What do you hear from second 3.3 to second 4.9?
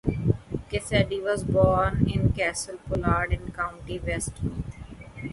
in County Westmeath.